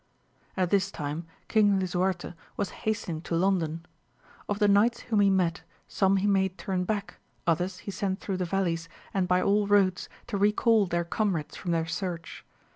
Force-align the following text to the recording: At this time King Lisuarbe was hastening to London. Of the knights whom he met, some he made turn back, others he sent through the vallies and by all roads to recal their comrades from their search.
At 0.57 0.71
this 0.71 0.89
time 0.89 1.27
King 1.47 1.79
Lisuarbe 1.79 2.33
was 2.57 2.71
hastening 2.89 3.21
to 3.21 3.35
London. 3.35 3.85
Of 4.49 4.57
the 4.57 4.67
knights 4.67 5.01
whom 5.01 5.19
he 5.19 5.29
met, 5.29 5.61
some 5.87 6.17
he 6.17 6.25
made 6.25 6.57
turn 6.57 6.85
back, 6.85 7.19
others 7.45 7.77
he 7.85 7.91
sent 7.91 8.19
through 8.19 8.37
the 8.37 8.45
vallies 8.45 8.89
and 9.13 9.27
by 9.27 9.43
all 9.43 9.67
roads 9.67 10.09
to 10.25 10.37
recal 10.37 10.87
their 10.87 11.05
comrades 11.05 11.55
from 11.55 11.69
their 11.69 11.85
search. 11.85 12.43